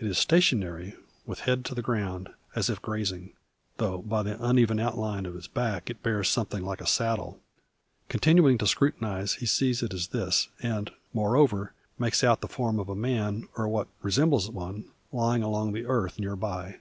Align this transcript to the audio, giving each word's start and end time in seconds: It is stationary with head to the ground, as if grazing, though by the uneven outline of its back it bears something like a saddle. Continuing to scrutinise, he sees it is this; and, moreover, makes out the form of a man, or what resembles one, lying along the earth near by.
It 0.00 0.08
is 0.08 0.18
stationary 0.18 0.96
with 1.26 1.42
head 1.42 1.64
to 1.66 1.76
the 1.76 1.80
ground, 1.80 2.30
as 2.56 2.68
if 2.68 2.82
grazing, 2.82 3.34
though 3.76 3.98
by 3.98 4.24
the 4.24 4.36
uneven 4.44 4.80
outline 4.80 5.26
of 5.26 5.36
its 5.36 5.46
back 5.46 5.88
it 5.88 6.02
bears 6.02 6.28
something 6.28 6.64
like 6.64 6.80
a 6.80 6.88
saddle. 6.88 7.38
Continuing 8.08 8.58
to 8.58 8.66
scrutinise, 8.66 9.34
he 9.34 9.46
sees 9.46 9.80
it 9.84 9.94
is 9.94 10.08
this; 10.08 10.48
and, 10.60 10.90
moreover, 11.14 11.72
makes 12.00 12.24
out 12.24 12.40
the 12.40 12.48
form 12.48 12.80
of 12.80 12.88
a 12.88 12.96
man, 12.96 13.48
or 13.56 13.68
what 13.68 13.86
resembles 14.02 14.50
one, 14.50 14.90
lying 15.12 15.44
along 15.44 15.72
the 15.72 15.86
earth 15.86 16.18
near 16.18 16.34
by. 16.34 16.80